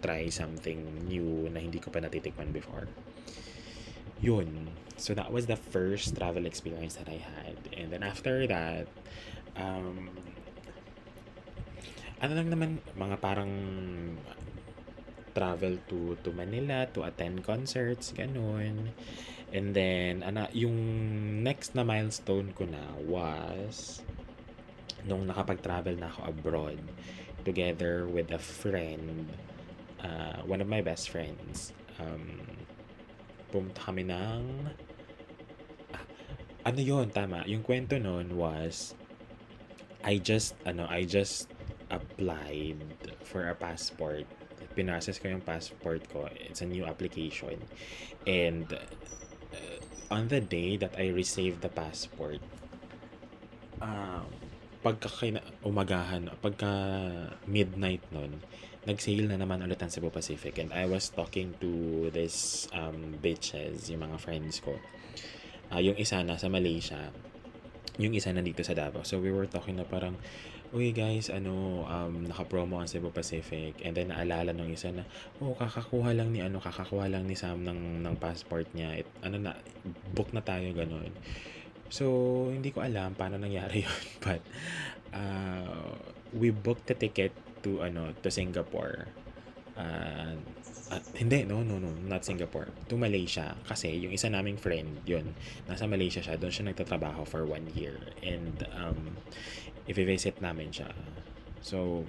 try 0.00 0.32
something 0.32 1.06
new 1.06 1.46
na 1.52 1.60
hindi 1.60 1.78
ko 1.78 1.92
pa 1.92 2.00
natitikman 2.00 2.50
before. 2.50 2.88
Yun. 4.20 4.70
So, 4.96 5.14
that 5.14 5.32
was 5.32 5.46
the 5.46 5.56
first 5.56 6.14
travel 6.16 6.46
experience 6.46 6.94
that 6.96 7.08
I 7.08 7.18
had. 7.18 7.58
And 7.74 7.90
then 7.90 8.02
after 8.02 8.46
that, 8.46 8.86
um, 9.56 10.10
ano 12.22 12.32
lang 12.34 12.48
naman, 12.48 12.70
mga 12.94 13.16
parang 13.20 13.52
travel 15.34 15.76
to 15.90 16.14
to 16.22 16.30
Manila 16.30 16.86
to 16.94 17.02
attend 17.02 17.42
concerts, 17.42 18.14
ganun. 18.14 18.94
And 19.54 19.74
then, 19.74 20.22
ana, 20.22 20.50
yung 20.54 20.78
next 21.42 21.74
na 21.74 21.82
milestone 21.86 22.54
ko 22.54 22.66
na 22.66 22.82
was 23.02 24.02
nung 25.04 25.28
nakapag-travel 25.28 26.00
na 26.00 26.08
ako 26.08 26.32
abroad 26.32 26.80
together 27.44 28.08
with 28.08 28.32
a 28.32 28.40
friend, 28.40 29.28
uh, 30.00 30.40
one 30.48 30.64
of 30.64 30.66
my 30.66 30.80
best 30.80 31.12
friends. 31.12 31.76
Um, 32.00 32.40
pumunta 33.54 33.86
kami 33.86 34.02
ng 34.10 34.42
ah, 35.94 36.06
ano 36.66 36.80
yon 36.82 37.14
tama 37.14 37.46
yung 37.46 37.62
kwento 37.62 37.94
noon 38.02 38.34
was 38.34 38.98
I 40.02 40.18
just 40.18 40.58
ano 40.66 40.90
I 40.90 41.06
just 41.06 41.46
applied 41.94 42.82
for 43.22 43.46
a 43.46 43.54
passport 43.54 44.26
pinrocess 44.74 45.22
ko 45.22 45.30
yung 45.30 45.40
passport 45.40 46.02
ko. 46.10 46.26
It's 46.34 46.60
a 46.60 46.68
new 46.68 46.84
application. 46.84 47.62
And 48.26 48.66
uh, 48.74 49.78
on 50.10 50.28
the 50.28 50.42
day 50.42 50.76
that 50.76 50.98
I 50.98 51.08
received 51.14 51.62
the 51.62 51.70
passport, 51.70 52.42
um, 53.80 54.26
pagka 54.84 55.08
umagahan, 55.64 56.28
pagka 56.44 56.68
midnight 57.48 58.04
nun, 58.12 58.36
nag-sail 58.84 59.24
na 59.24 59.40
naman 59.40 59.64
ulit 59.64 59.80
ang 59.80 59.88
Cebu 59.88 60.12
Pacific 60.12 60.60
and 60.60 60.76
I 60.76 60.84
was 60.84 61.08
talking 61.08 61.56
to 61.64 62.12
this 62.12 62.68
um, 62.76 63.16
bitches, 63.16 63.88
yung 63.88 64.04
mga 64.04 64.20
friends 64.20 64.60
ko. 64.60 64.76
Uh, 65.72 65.80
yung 65.80 65.96
isa 65.96 66.20
nasa 66.20 66.52
Malaysia, 66.52 67.00
yung 67.96 68.12
isa 68.12 68.28
nandito 68.28 68.60
sa 68.60 68.76
Davao. 68.76 69.00
So 69.08 69.16
we 69.24 69.32
were 69.32 69.48
talking 69.48 69.80
na 69.80 69.88
parang, 69.88 70.20
uy 70.76 70.92
guys, 70.92 71.32
ano, 71.32 71.88
um, 71.88 72.28
naka-promo 72.28 72.76
ang 72.76 72.84
Cebu 72.84 73.08
Pacific. 73.08 73.80
And 73.80 73.96
then 73.96 74.12
naalala 74.12 74.52
nung 74.52 74.68
isa 74.68 74.92
na, 74.92 75.08
oh, 75.40 75.56
kakakuha 75.56 76.12
lang 76.12 76.36
ni 76.36 76.44
ano, 76.44 76.60
kakakuha 76.60 77.08
lang 77.08 77.24
ni 77.24 77.32
Sam 77.32 77.64
ng, 77.64 78.04
ng 78.04 78.14
passport 78.20 78.68
niya. 78.76 79.00
It, 79.00 79.08
ano 79.24 79.40
na, 79.40 79.56
book 80.12 80.28
na 80.36 80.44
tayo, 80.44 80.68
ganun. 80.76 81.08
So, 81.88 82.04
hindi 82.50 82.70
ko 82.70 82.82
alam 82.84 83.14
paano 83.14 83.36
nangyari 83.36 83.82
yun. 83.86 84.02
But, 84.20 84.42
uh, 85.12 85.94
we 86.34 86.50
booked 86.50 86.90
the 86.90 86.96
ticket 86.96 87.32
to, 87.62 87.82
ano, 87.82 88.12
to 88.22 88.28
Singapore. 88.30 89.08
Uh, 89.74 90.38
uh, 90.90 91.02
hindi, 91.18 91.44
no, 91.44 91.62
no, 91.62 91.78
no, 91.78 91.90
not 92.06 92.24
Singapore. 92.24 92.70
To 92.88 92.94
Malaysia. 92.96 93.54
Kasi 93.66 93.94
yung 93.98 94.12
isa 94.14 94.30
naming 94.30 94.56
friend, 94.56 95.02
yun, 95.06 95.34
nasa 95.66 95.86
Malaysia 95.86 96.22
siya. 96.22 96.40
Doon 96.40 96.52
siya 96.52 96.64
nagtatrabaho 96.72 97.26
for 97.26 97.44
one 97.46 97.68
year. 97.74 98.00
And, 98.22 98.66
um, 98.74 99.18
i-visit 99.88 100.40
namin 100.40 100.72
siya. 100.72 100.90
So, 101.60 102.08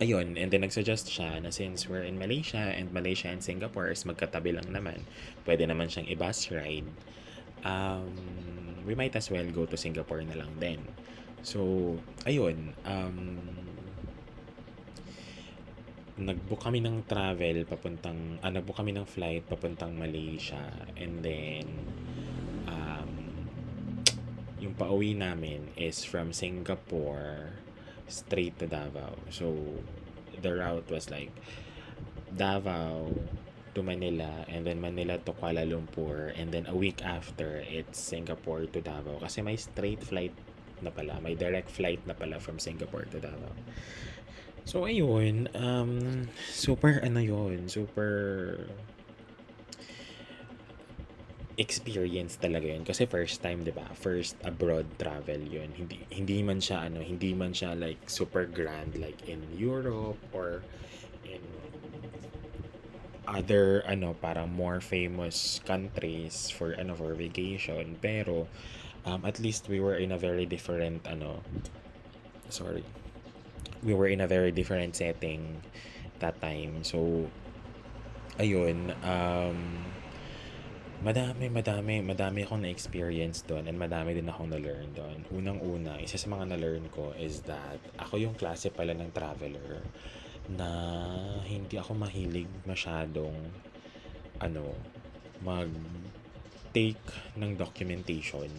ayun, 0.00 0.34
and 0.34 0.50
then 0.50 0.66
nagsuggest 0.66 1.06
siya 1.06 1.38
na 1.42 1.50
since 1.54 1.86
we're 1.86 2.02
in 2.02 2.18
Malaysia 2.18 2.74
and 2.74 2.90
Malaysia 2.90 3.30
and 3.30 3.38
Singapore 3.44 3.94
is 3.94 4.02
magkatabi 4.02 4.50
lang 4.56 4.66
naman, 4.70 5.06
pwede 5.46 5.68
naman 5.68 5.86
siyang 5.86 6.10
i-bus 6.10 6.50
ride, 6.50 6.88
um, 7.64 8.12
we 8.86 8.94
might 8.94 9.16
as 9.16 9.32
well 9.32 9.44
go 9.50 9.64
to 9.66 9.76
Singapore 9.76 10.22
na 10.22 10.36
lang 10.36 10.52
din. 10.60 10.80
So, 11.44 11.96
ayun, 12.24 12.72
um, 12.84 13.18
nagbook 16.14 16.62
kami 16.62 16.78
ng 16.78 17.04
travel 17.10 17.66
papuntang, 17.66 18.38
ah, 18.40 18.52
nagbook 18.52 18.78
kami 18.78 18.94
ng 18.94 19.04
flight 19.04 19.44
papuntang 19.50 19.98
Malaysia 19.98 20.62
and 20.94 21.20
then 21.24 21.66
yung 24.64 24.72
pauwi 24.80 25.12
namin 25.12 25.68
is 25.76 26.08
from 26.08 26.32
Singapore 26.32 27.52
straight 28.08 28.56
to 28.56 28.64
Davao. 28.64 29.20
So, 29.28 29.52
the 30.40 30.56
route 30.56 30.88
was 30.88 31.12
like 31.12 31.28
Davao 32.32 33.12
to 33.74 33.82
Manila 33.82 34.46
and 34.48 34.66
then 34.66 34.80
Manila 34.80 35.18
to 35.18 35.32
Kuala 35.34 35.66
Lumpur 35.66 36.32
and 36.38 36.54
then 36.54 36.66
a 36.66 36.74
week 36.74 37.04
after 37.04 37.62
it's 37.66 37.98
Singapore 37.98 38.66
to 38.70 38.80
Davao. 38.80 39.18
Kasi 39.18 39.42
may 39.42 39.58
straight 39.58 40.02
flight 40.02 40.32
na 40.82 40.90
pala, 40.90 41.20
may 41.20 41.34
direct 41.34 41.70
flight 41.70 42.00
na 42.06 42.14
pala 42.14 42.38
from 42.38 42.58
Singapore 42.58 43.06
to 43.10 43.18
Davao. 43.18 43.52
So 44.64 44.88
ayun, 44.88 45.52
um 45.52 46.26
super 46.48 47.02
ano 47.04 47.20
yun, 47.20 47.68
super 47.68 48.64
experience 51.54 52.34
talaga 52.40 52.74
yun. 52.74 52.82
Kasi 52.82 53.06
first 53.06 53.38
time 53.42 53.62
'di 53.62 53.74
ba? 53.74 53.86
First 53.94 54.40
abroad 54.42 54.86
travel 54.98 55.42
yun. 55.42 55.70
Hindi 55.76 56.02
hindi 56.10 56.42
man 56.42 56.58
siya 56.58 56.90
ano 56.90 57.04
hindi 57.04 57.36
man 57.36 57.54
siya 57.54 57.78
like 57.78 58.08
super 58.10 58.48
grand 58.48 58.98
like 58.98 59.28
in 59.30 59.44
Europe 59.54 60.18
or 60.34 60.64
in 61.28 61.42
other 63.26 63.82
ano 63.86 64.14
parang 64.18 64.52
more 64.52 64.80
famous 64.80 65.60
countries 65.64 66.50
for 66.50 66.72
ano 66.76 66.94
for 66.94 67.14
vacation. 67.14 67.96
Pero 68.00 68.46
um, 69.04 69.24
at 69.24 69.40
least 69.40 69.68
we 69.68 69.80
were 69.80 69.96
in 69.96 70.12
a 70.12 70.18
very 70.18 70.46
different 70.46 71.06
ano 71.06 71.42
sorry. 72.48 72.84
We 73.84 73.92
were 73.92 74.08
in 74.08 74.20
a 74.20 74.28
very 74.28 74.52
different 74.52 74.96
setting 74.96 75.60
that 76.20 76.40
time. 76.40 76.84
So 76.84 77.28
ayun 78.40 78.90
um 79.06 79.58
madami 81.04 81.52
madami 81.52 82.00
madami 82.00 82.48
akong 82.48 82.64
na-experience 82.64 83.44
doon 83.44 83.68
and 83.68 83.76
madami 83.76 84.16
din 84.16 84.24
akong 84.24 84.48
na-learn 84.48 84.96
doon. 84.96 85.28
Unang-una 85.28 86.00
isa 86.00 86.16
sa 86.16 86.32
mga 86.32 86.56
na-learn 86.56 86.88
ko 86.88 87.12
is 87.20 87.44
that 87.44 87.76
ako 88.00 88.16
yung 88.16 88.32
klase 88.32 88.72
pala 88.72 88.96
ng 88.96 89.12
traveler 89.12 89.84
na 90.52 90.68
hindi 91.48 91.80
ako 91.80 91.96
mahilig 91.96 92.50
masyadong 92.68 93.32
ano 94.42 94.76
mag 95.40 95.70
take 96.74 97.38
ng 97.38 97.56
documentation 97.56 98.50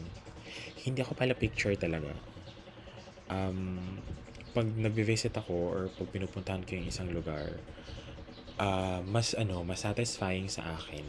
hindi 0.81 0.99
ako 1.03 1.13
pala 1.13 1.37
picture 1.37 1.75
talaga 1.77 2.15
um, 3.29 4.01
pag 4.55 4.65
nagbe-visit 4.71 5.35
ako 5.35 5.53
or 5.53 5.81
pag 5.91 6.07
pinupuntahan 6.09 6.63
ko 6.63 6.79
yung 6.79 6.87
isang 6.87 7.11
lugar 7.11 7.59
ah, 8.59 9.03
mas 9.03 9.35
ano, 9.35 9.63
mas 9.67 9.83
satisfying 9.83 10.47
sa 10.47 10.79
akin 10.79 11.03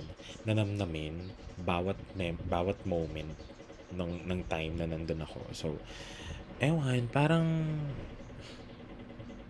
na 0.47 0.55
namnamin 0.55 1.31
bawat 1.63 1.97
mem 2.19 2.37
bawat 2.47 2.77
moment 2.85 3.33
ng 3.95 4.27
ng 4.27 4.41
time 4.51 4.75
na 4.77 4.87
nandun 4.91 5.23
ako. 5.23 5.41
So, 5.55 5.69
ewan, 6.59 7.07
parang 7.11 7.47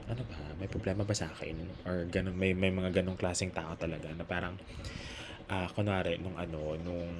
ano 0.06 0.22
ba, 0.26 0.38
may 0.58 0.70
problema 0.70 1.02
ba 1.02 1.14
sa 1.14 1.26
akin? 1.30 1.56
Or 1.82 2.06
ganun, 2.06 2.38
may, 2.38 2.54
may 2.54 2.70
mga 2.70 3.02
ganong 3.02 3.18
klaseng 3.18 3.50
tao 3.50 3.74
talaga 3.74 4.06
na 4.14 4.22
parang, 4.22 4.54
ah, 5.50 5.66
kunwari, 5.74 6.18
nung 6.22 6.38
ano, 6.38 6.78
nung, 6.78 7.10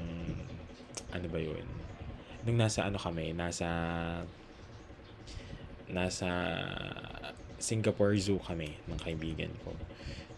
ano 1.11 1.27
ba 1.27 1.39
yun? 1.39 1.67
Nung 2.47 2.59
nasa 2.59 2.87
ano 2.87 2.99
kami, 2.99 3.35
nasa, 3.35 3.67
nasa 5.91 6.31
Singapore 7.59 8.15
Zoo 8.23 8.39
kami 8.39 8.75
ng 8.87 9.01
kaibigan 9.03 9.51
ko. 9.67 9.75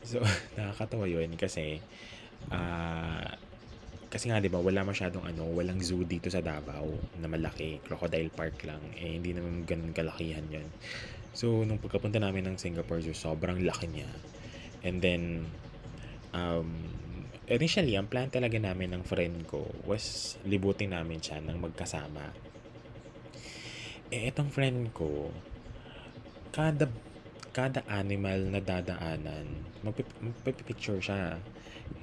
So, 0.08 0.24
nakakatawa 0.56 1.04
yun 1.04 1.36
kasi, 1.36 1.84
ah, 2.48 3.36
kasi 4.08 4.32
nga 4.32 4.40
'di 4.40 4.48
ba 4.48 4.56
wala 4.56 4.88
masyadong 4.88 5.20
ano, 5.20 5.52
walang 5.52 5.84
zoo 5.84 6.00
dito 6.00 6.32
sa 6.32 6.40
Davao 6.40 6.88
na 7.20 7.28
malaki, 7.28 7.84
Crocodile 7.84 8.32
Park 8.32 8.64
lang. 8.64 8.80
Eh 8.96 9.20
hindi 9.20 9.36
naman 9.36 9.68
ganoon 9.68 9.92
kalakihan 9.92 10.48
'yon. 10.48 10.64
So 11.38 11.62
nung 11.62 11.78
pagkapunta 11.78 12.18
namin 12.18 12.50
ng 12.50 12.56
Singapore 12.58 12.98
Zoo, 12.98 13.14
sobrang 13.14 13.62
laki 13.62 13.86
niya. 13.86 14.10
And 14.82 14.98
then 14.98 15.46
um 16.34 16.66
initially 17.46 17.94
ang 17.94 18.10
plan 18.10 18.26
talaga 18.26 18.58
namin 18.58 18.90
ng 18.90 19.06
friend 19.06 19.46
ko 19.46 19.70
was 19.86 20.34
libutin 20.42 20.90
namin 20.90 21.22
siya 21.22 21.38
ng 21.38 21.62
magkasama. 21.62 22.34
Eh 24.10 24.34
itong 24.34 24.50
friend 24.50 24.90
ko, 24.90 25.30
kada 26.50 26.90
kada 27.54 27.86
animal 27.86 28.50
na 28.50 28.58
dadaanan, 28.58 29.46
magpip- 29.86 30.18
magpipicture 30.42 30.98
siya. 30.98 31.38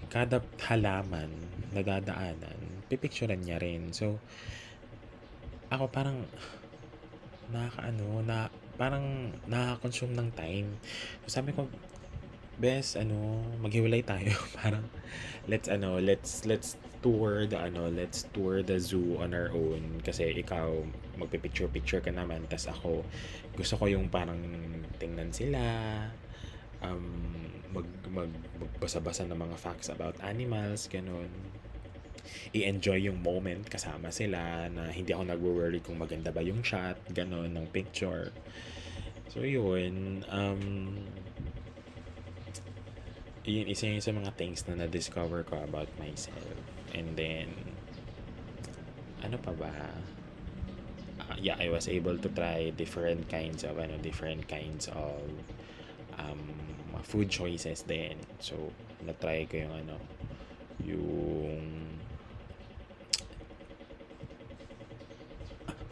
Kada 0.07 0.39
halaman 0.71 1.27
na 1.75 1.83
dadaanan, 1.83 2.87
pipicturean 2.87 3.43
niya 3.43 3.59
rin. 3.59 3.91
So, 3.91 4.15
ako 5.67 5.91
parang 5.91 6.23
nakakaano, 7.53 8.23
na 8.23 8.47
parang 8.75 9.35
nakaka-consume 9.47 10.13
ng 10.15 10.29
time. 10.35 10.69
So, 11.25 11.39
sabi 11.41 11.55
ko, 11.55 11.67
bes, 12.59 12.95
ano, 12.95 13.43
maghiwalay 13.59 14.03
tayo. 14.03 14.31
parang, 14.59 14.87
let's, 15.47 15.67
ano, 15.67 15.99
let's, 15.99 16.47
let's 16.47 16.79
tour 17.03 17.45
the, 17.45 17.59
ano, 17.59 17.91
let's 17.91 18.27
tour 18.31 18.63
the 18.63 18.79
zoo 18.79 19.19
on 19.19 19.35
our 19.35 19.51
own. 19.51 19.99
Kasi 20.03 20.31
ikaw, 20.35 20.71
magpipicture-picture 21.19 22.03
ka 22.03 22.11
naman. 22.11 22.47
tas 22.47 22.67
ako, 22.67 23.03
gusto 23.55 23.75
ko 23.79 23.85
yung 23.91 24.07
parang 24.07 24.39
tingnan 24.99 25.31
sila, 25.31 25.59
um, 26.79 27.07
mag, 27.75 27.87
mag, 28.11 28.31
magbasa-basa 28.59 29.27
ng 29.27 29.35
mga 29.35 29.57
facts 29.59 29.91
about 29.91 30.15
animals, 30.23 30.87
ganun. 30.87 31.31
I-enjoy 32.53 33.05
yung 33.05 33.21
moment 33.21 33.65
kasama 33.67 34.09
sila 34.09 34.69
na 34.71 34.89
hindi 34.89 35.11
ako 35.11 35.23
nagwo-worry 35.29 35.79
kung 35.81 35.99
maganda 35.99 36.29
ba 36.29 36.41
yung 36.41 36.61
shot, 36.61 36.97
ganun, 37.11 37.53
ng 37.53 37.67
picture. 37.69 38.31
So, 39.29 39.43
yun. 39.43 40.23
Um, 40.31 40.61
yun, 43.43 43.67
isa 43.69 43.91
yun 43.91 44.01
sa 44.01 44.15
mga 44.15 44.31
things 44.39 44.63
na 44.65 44.79
na-discover 44.79 45.43
ko 45.45 45.61
about 45.61 45.91
myself. 46.01 46.55
And 46.95 47.13
then, 47.19 47.51
ano 49.21 49.37
pa 49.37 49.51
ba? 49.53 49.73
Uh, 51.19 51.37
yeah, 51.37 51.57
I 51.59 51.69
was 51.69 51.87
able 51.91 52.17
to 52.17 52.29
try 52.31 52.71
different 52.73 53.27
kinds 53.27 53.67
of, 53.67 53.77
ano, 53.77 53.99
different 53.99 54.47
kinds 54.47 54.87
of 54.89 55.19
um, 56.17 56.41
food 57.03 57.29
choices 57.29 57.85
din. 57.85 58.17
So, 58.41 58.71
na-try 59.05 59.45
ko 59.45 59.61
yung 59.61 59.75
ano, 59.85 59.97
yung 60.81 61.84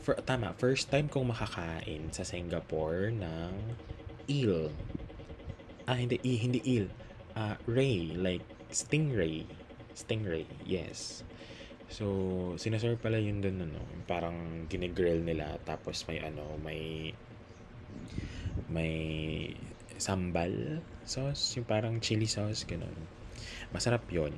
for, 0.03 0.19
tama, 0.27 0.51
first 0.59 0.91
time 0.91 1.07
kong 1.07 1.31
makakain 1.31 2.11
sa 2.11 2.27
Singapore 2.27 3.09
ng 3.15 3.51
eel. 4.27 4.67
Ah, 5.87 5.95
hindi, 5.95 6.19
i, 6.27 6.35
hindi 6.35 6.59
eel. 6.67 6.87
Ah, 7.39 7.55
ray, 7.65 8.11
like 8.11 8.43
stingray. 8.69 9.47
Stingray, 9.95 10.43
yes. 10.67 11.23
So, 11.87 12.05
sinaserve 12.59 12.99
pala 12.99 13.17
yun 13.17 13.39
dun, 13.39 13.63
ano, 13.63 13.79
parang 14.03 14.67
ginigrill 14.67 15.23
nila, 15.23 15.55
tapos 15.63 16.03
may 16.11 16.19
ano, 16.19 16.59
may 16.59 17.13
may 18.73 18.95
sambal 20.01 20.81
sauce, 21.05 21.55
yung 21.55 21.67
parang 21.69 22.01
chili 22.03 22.25
sauce, 22.25 22.65
ganun. 22.67 22.93
Masarap 23.71 24.03
yon 24.09 24.33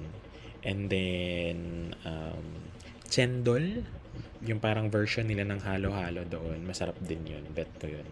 And 0.66 0.90
then, 0.90 1.58
um, 2.04 2.68
chendol, 3.08 3.86
yung 4.46 4.62
parang 4.62 4.92
version 4.92 5.26
nila 5.26 5.48
ng 5.48 5.62
halo-halo 5.64 6.28
doon. 6.28 6.64
Masarap 6.68 6.96
din 7.02 7.24
yun. 7.26 7.44
Bet 7.52 7.70
ko 7.82 7.90
yun. 7.90 8.08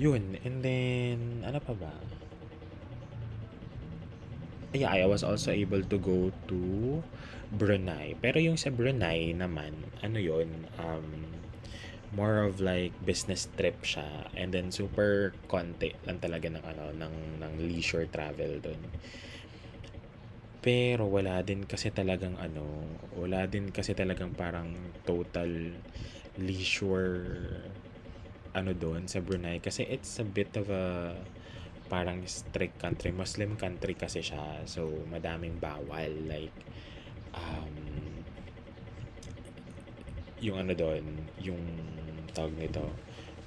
Yun. 0.00 0.38
And 0.46 0.64
then, 0.64 1.18
ano 1.44 1.58
pa 1.60 1.74
ba? 1.76 1.92
Yeah, 4.70 4.94
I 4.94 5.02
was 5.10 5.26
also 5.26 5.50
able 5.50 5.82
to 5.82 5.98
go 5.98 6.30
to 6.46 6.60
Brunei. 7.50 8.14
Pero 8.22 8.38
yung 8.38 8.54
sa 8.54 8.70
Brunei 8.70 9.34
naman, 9.34 9.74
ano 9.98 10.22
yun, 10.22 10.70
um, 10.78 11.26
more 12.10 12.42
of 12.42 12.58
like 12.58 12.90
business 13.06 13.46
trip 13.54 13.86
siya 13.86 14.26
and 14.34 14.50
then 14.50 14.74
super 14.74 15.30
konti 15.46 15.94
lang 16.02 16.18
talaga 16.18 16.50
ng 16.50 16.64
ano 16.66 16.90
ng 16.90 17.14
ng 17.38 17.52
leisure 17.62 18.06
travel 18.10 18.58
doon. 18.58 18.82
Pero 20.60 21.08
wala 21.08 21.40
din 21.40 21.64
kasi 21.64 21.88
talagang 21.88 22.36
ano, 22.36 22.84
wala 23.16 23.48
din 23.48 23.72
kasi 23.72 23.96
talagang 23.96 24.36
parang 24.36 24.76
total 25.08 25.72
leisure 26.36 27.24
ano 28.52 28.74
doon 28.74 29.06
sa 29.06 29.22
Brunei 29.24 29.62
kasi 29.62 29.86
it's 29.86 30.18
a 30.20 30.26
bit 30.26 30.52
of 30.60 30.68
a 30.68 31.14
parang 31.88 32.22
strict 32.28 32.76
country, 32.78 33.10
Muslim 33.10 33.56
country 33.56 33.96
kasi 33.96 34.20
siya. 34.20 34.62
So 34.68 34.84
madaming 35.08 35.58
bawal 35.58 36.12
like 36.28 36.54
um 37.32 37.74
yung 40.40 40.56
ano 40.56 40.72
doon, 40.72 41.04
yung 41.40 41.60
tawag 42.32 42.56
nito, 42.56 42.84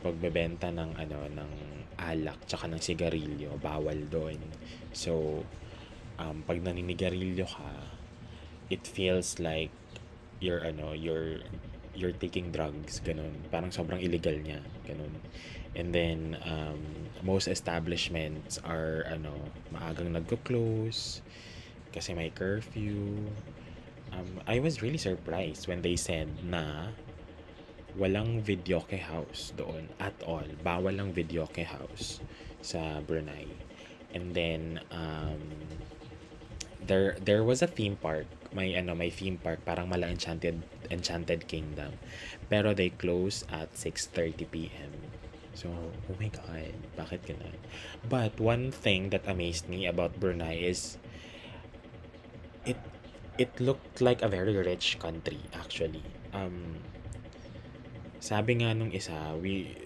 pagbebenta 0.05 0.69
ng 0.69 0.93
ano 0.93 1.19
ng 1.31 1.51
alak 1.97 2.37
tsaka 2.45 2.69
ng 2.69 2.81
sigarilyo, 2.81 3.57
bawal 3.57 3.97
doon. 4.09 4.37
So, 4.93 5.41
um, 6.19 6.43
pag 6.45 6.61
naninigarilyo 6.61 7.47
ka, 7.47 7.71
it 8.69 8.85
feels 8.85 9.37
like 9.39 9.71
you're 10.39 10.63
ano, 10.65 10.93
you're 10.93 11.41
you're 11.93 12.13
taking 12.13 12.49
drugs, 12.49 12.99
ganun. 13.05 13.33
Parang 13.53 13.69
sobrang 13.69 14.01
illegal 14.01 14.33
niya, 14.33 14.65
ganun. 14.85 15.13
And 15.73 15.93
then, 15.93 16.37
um, 16.45 16.81
most 17.21 17.45
establishments 17.49 18.57
are, 18.65 19.05
ano, 19.09 19.33
maagang 19.69 20.13
nagko-close 20.13 21.21
kasi 21.93 22.17
may 22.17 22.33
curfew 22.33 23.29
um, 24.13 24.41
I 24.47 24.59
was 24.59 24.81
really 24.81 24.97
surprised 24.97 25.67
when 25.67 25.81
they 25.81 25.95
said 25.95 26.29
na 26.45 26.93
walang 27.97 28.41
videoke 28.41 28.97
house 28.97 29.53
doon 29.57 29.89
at 30.01 30.13
all. 30.25 30.45
Bawal 30.65 30.97
ang 30.97 31.13
videoke 31.13 31.65
house 31.65 32.21
sa 32.61 33.01
Brunei. 33.05 33.49
And 34.13 34.33
then 34.33 34.81
um, 34.93 35.41
there 36.85 37.15
there 37.19 37.43
was 37.43 37.61
a 37.61 37.69
theme 37.69 37.95
park. 37.95 38.27
May 38.53 38.75
ano, 38.77 38.93
may 38.93 39.09
theme 39.09 39.41
park 39.41 39.65
parang 39.65 39.89
mala 39.89 40.07
Enchanted 40.07 40.61
Enchanted 40.91 41.47
Kingdom. 41.47 41.97
Pero 42.51 42.73
they 42.73 42.93
close 42.93 43.47
at 43.49 43.73
6:30 43.73 44.45
PM. 44.51 44.93
So, 45.53 45.69
oh 45.69 46.15
my 46.17 46.33
God, 46.33 46.73
bakit 46.97 47.29
ganun? 47.29 47.53
But 48.09 48.41
one 48.41 48.73
thing 48.73 49.13
that 49.13 49.29
amazed 49.29 49.69
me 49.69 49.85
about 49.85 50.17
Brunei 50.17 50.57
is 50.65 50.97
it 52.65 52.77
it 53.37 53.53
looked 53.61 54.01
like 54.01 54.21
a 54.21 54.29
very 54.29 54.57
rich 54.57 54.97
country 54.97 55.41
actually. 55.53 56.05
Um, 56.33 56.81
sabi 58.17 58.61
nga 58.65 58.73
nung 58.73 58.89
isa, 58.89 59.37
we 59.37 59.77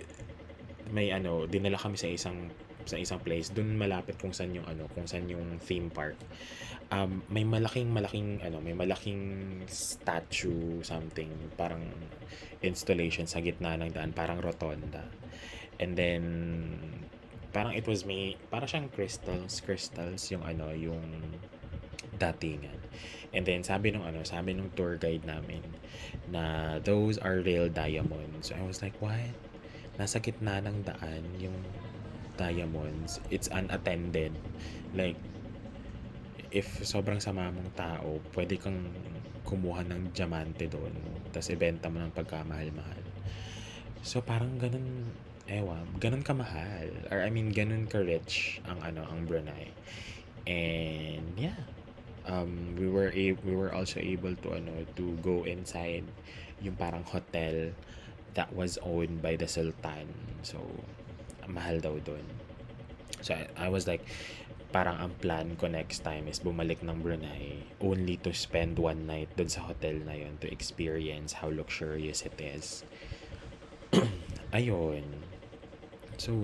may 0.92 1.12
ano, 1.12 1.44
dinala 1.48 1.76
kami 1.76 2.00
sa 2.00 2.08
isang 2.08 2.48
sa 2.88 2.96
isang 2.96 3.20
place, 3.20 3.52
dun 3.52 3.76
malapit 3.76 4.16
kung 4.16 4.32
saan 4.32 4.56
yung 4.56 4.64
ano, 4.64 4.88
kung 4.96 5.04
saan 5.04 5.28
yung 5.28 5.60
theme 5.60 5.92
park. 5.92 6.16
Um, 6.88 7.20
may 7.28 7.44
malaking 7.44 7.92
malaking 7.92 8.40
ano, 8.40 8.64
may 8.64 8.72
malaking 8.72 9.64
statue 9.68 10.80
something, 10.88 11.30
parang 11.60 11.84
installation 12.64 13.28
sa 13.28 13.44
gitna 13.44 13.76
ng 13.76 13.92
daan, 13.92 14.16
parang 14.16 14.40
rotonda. 14.40 15.04
And 15.84 16.00
then 16.00 16.24
parang 17.52 17.76
it 17.76 17.84
was 17.86 18.08
may 18.08 18.40
parang 18.48 18.72
siyang 18.72 18.90
crystals, 18.96 19.60
crystals 19.60 20.32
yung 20.32 20.48
ano, 20.48 20.72
yung 20.72 21.04
datingan. 22.16 22.80
And 23.36 23.44
then 23.44 23.62
sabi 23.68 23.92
nung 23.92 24.08
ano, 24.08 24.24
sabi 24.24 24.56
nung 24.56 24.72
tour 24.74 24.96
guide 24.96 25.28
namin 25.28 25.62
na 26.32 26.78
those 26.82 27.20
are 27.20 27.44
real 27.44 27.68
diamonds. 27.68 28.50
So 28.50 28.56
I 28.56 28.64
was 28.64 28.80
like, 28.80 28.96
what? 29.04 29.36
Nasa 30.00 30.24
gitna 30.24 30.64
ng 30.64 30.88
daan 30.88 31.24
yung 31.38 31.58
diamonds. 32.38 33.20
It's 33.34 33.50
unattended. 33.50 34.32
Like, 34.94 35.18
if 36.52 36.84
sobrang 36.84 37.20
sama 37.20 37.52
mong 37.52 37.72
tao, 37.76 38.20
pwede 38.36 38.60
kang 38.60 38.88
kumuha 39.48 39.88
ng 39.88 40.12
diamante 40.12 40.68
doon. 40.68 40.92
Tapos 41.32 41.52
ibenta 41.52 41.88
mo 41.88 42.04
ng 42.04 42.12
pagkamahal-mahal. 42.12 43.04
So 44.04 44.20
parang 44.24 44.60
ganun, 44.60 45.12
ewan, 45.48 45.88
ganun 46.00 46.24
kamahal. 46.24 46.92
Or 47.12 47.24
I 47.24 47.32
mean, 47.32 47.52
ganun 47.56 47.88
ka-rich 47.88 48.60
ang 48.68 48.84
ano, 48.84 49.08
ang 49.08 49.24
Brunei. 49.24 49.72
And 50.48 51.36
yeah, 51.36 51.60
um, 52.28 52.76
we 52.80 52.88
were 52.88 53.12
a- 53.12 53.40
we 53.44 53.54
were 53.56 53.72
also 53.72 54.00
able 54.00 54.36
to 54.44 54.56
ano 54.56 54.84
to 54.96 55.16
go 55.24 55.44
inside 55.44 56.08
yung 56.64 56.76
parang 56.76 57.04
hotel 57.04 57.72
that 58.36 58.52
was 58.56 58.78
owned 58.84 59.24
by 59.24 59.36
the 59.36 59.48
Sultan. 59.48 60.08
So 60.44 60.60
mahal 61.48 61.80
daw 61.80 61.96
doon. 62.04 62.24
So 63.24 63.34
I, 63.34 63.68
I 63.68 63.68
was 63.72 63.88
like 63.88 64.04
parang 64.70 65.00
ang 65.00 65.14
plan 65.18 65.56
ko 65.56 65.72
next 65.72 66.04
time 66.04 66.28
is 66.28 66.44
bumalik 66.44 66.84
ng 66.84 67.00
Brunei 67.00 67.64
only 67.80 68.20
to 68.20 68.36
spend 68.36 68.76
one 68.76 69.08
night 69.08 69.32
doon 69.40 69.48
sa 69.48 69.64
hotel 69.64 70.04
na 70.04 70.14
yon 70.14 70.36
to 70.44 70.48
experience 70.52 71.40
how 71.40 71.48
luxurious 71.48 72.28
it 72.28 72.36
is. 72.38 72.84
Ayun. 74.58 75.24
So, 76.20 76.36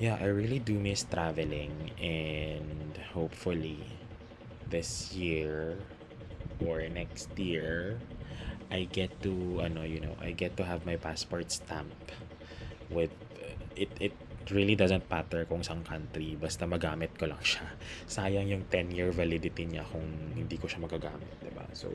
yeah, 0.00 0.16
I 0.16 0.32
really 0.32 0.58
do 0.58 0.80
miss 0.80 1.04
traveling 1.04 1.92
and 2.00 2.96
hopefully 3.12 3.84
this 4.70 5.12
year 5.12 5.76
or 6.64 6.82
next 6.88 7.30
year 7.38 8.00
I 8.70 8.88
get 8.90 9.12
to 9.22 9.60
ano 9.60 9.84
you 9.84 10.00
know 10.00 10.16
I 10.18 10.32
get 10.32 10.56
to 10.56 10.64
have 10.64 10.86
my 10.88 10.96
passport 10.96 11.52
stamp 11.52 11.92
with 12.88 13.12
it 13.76 13.90
it 14.00 14.14
really 14.52 14.76
doesn't 14.76 15.08
matter 15.08 15.46
kung 15.48 15.64
saan 15.64 15.80
country 15.86 16.36
basta 16.36 16.68
magamit 16.68 17.14
ko 17.16 17.30
lang 17.30 17.40
siya. 17.40 17.64
Sayang 18.14 18.50
yung 18.50 18.64
10 18.68 18.92
year 18.92 19.08
validity 19.14 19.64
niya 19.64 19.86
kung 19.88 20.04
hindi 20.34 20.58
ko 20.60 20.68
siya 20.68 20.84
magagamit 20.84 21.38
ba 21.54 21.64
so 21.72 21.88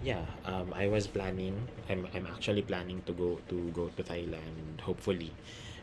yeah 0.00 0.22
um 0.46 0.70
I 0.72 0.86
was 0.86 1.10
planning 1.10 1.58
I'm 1.90 2.06
I'm 2.14 2.24
actually 2.30 2.62
planning 2.62 3.02
to 3.04 3.12
go 3.12 3.42
to 3.50 3.56
go 3.74 3.90
to 3.92 4.02
Thailand 4.06 4.80
hopefully 4.80 5.34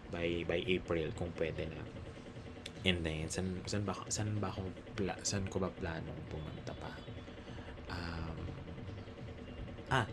by 0.07 0.47
by 0.47 0.63
April 0.63 1.11
kung 1.13 1.29
pwede 1.35 1.67
na. 1.67 1.83
And 2.87 3.03
then 3.03 3.27
san 3.27 3.59
san 3.67 3.83
ba 3.83 3.93
san 4.07 4.39
ba 4.39 4.53
ako 4.55 4.71
pla, 4.95 5.19
san 5.27 5.43
ko 5.51 5.59
ba 5.59 5.67
planong 5.67 6.21
pumunta 6.31 6.71
pa? 6.79 6.91
Um 7.91 8.39
ah 9.91 10.07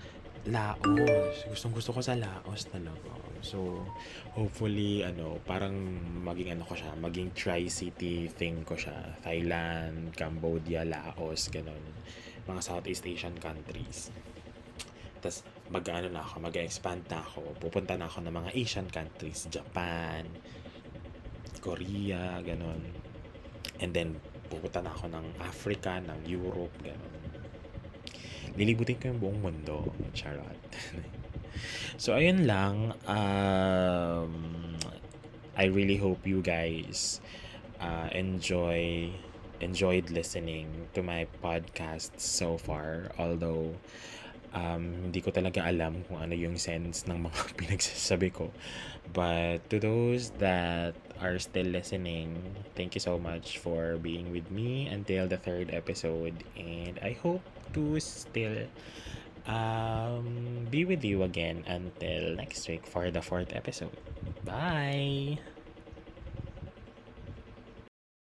Laos. 0.45 1.49
Gustong 1.49 1.73
gusto 1.73 1.95
ko 1.95 2.05
sa 2.05 2.13
Laos 2.13 2.69
talaga 2.69 3.09
so 3.45 3.85
hopefully 4.33 5.05
ano 5.05 5.37
parang 5.45 5.77
maging 6.25 6.57
ano 6.57 6.65
ko 6.65 6.73
siya 6.73 6.97
maging 6.97 7.37
tri-city 7.37 8.33
thing 8.33 8.65
ko 8.65 8.75
siya. 8.75 9.21
Thailand 9.21 10.17
Cambodia 10.17 10.83
Laos 10.83 11.53
ganun. 11.53 11.85
Mga 12.49 12.61
Southeast 12.65 13.05
Asian 13.05 13.37
countries. 13.37 14.09
Tas 15.21 15.45
mag-ano 15.69 16.09
na 16.09 16.25
ako 16.25 16.49
mag-expand 16.49 17.05
na 17.13 17.21
ako. 17.21 17.55
Pupunta 17.61 18.01
na 18.01 18.09
ako 18.09 18.25
ng 18.25 18.35
mga 18.35 18.51
Asian 18.57 18.89
countries. 18.89 19.47
Japan 19.53 20.25
Korea 21.61 22.41
ganun. 22.41 22.81
And 23.85 23.93
then 23.93 24.17
pupunta 24.49 24.81
na 24.81 24.93
ako 24.97 25.13
ng 25.13 25.27
Africa 25.45 26.01
ng 26.01 26.25
Europe 26.25 26.73
ganun. 26.81 27.13
Lilibutin 28.57 28.97
ko 28.97 29.05
yung 29.13 29.21
buong 29.21 29.41
mundo. 29.45 29.93
Charot. 30.17 30.57
so, 31.97 32.15
ayun 32.15 32.47
lang. 32.47 32.95
Um, 33.07 34.33
I 35.55 35.71
really 35.71 35.97
hope 35.97 36.27
you 36.27 36.43
guys 36.43 37.21
uh, 37.79 38.11
enjoy 38.11 39.11
enjoyed 39.61 40.11
listening 40.11 40.69
to 40.95 41.03
my 41.03 41.27
podcast 41.43 42.19
so 42.19 42.59
far. 42.59 43.13
Although, 43.19 43.73
um, 44.55 45.11
hindi 45.11 45.21
ko 45.21 45.35
talaga 45.35 45.67
alam 45.67 46.03
kung 46.07 46.23
ano 46.23 46.35
yung 46.35 46.57
sense 46.57 47.05
ng 47.11 47.27
mga 47.27 47.41
pinagsasabi 47.61 48.31
ko. 48.35 48.51
But 49.13 49.67
to 49.71 49.79
those 49.79 50.35
that 50.43 50.95
are 51.21 51.39
still 51.39 51.69
listening, 51.69 52.39
thank 52.75 52.95
you 52.95 53.03
so 53.03 53.19
much 53.19 53.59
for 53.59 53.99
being 54.01 54.31
with 54.33 54.49
me 54.51 54.87
until 54.89 55.27
the 55.31 55.37
third 55.39 55.71
episode. 55.75 56.43
And 56.59 56.99
I 57.03 57.15
hope 57.19 57.45
to 57.75 57.99
still 58.01 58.67
um, 59.47 60.67
be 60.71 60.85
with 60.85 61.05
you 61.05 61.23
again 61.23 61.65
until 61.67 62.37
next 62.37 62.69
week 62.69 62.87
for 62.87 63.11
the 63.11 63.23
fourth 63.23 63.53
episode. 63.55 63.97
Bye! 64.45 65.39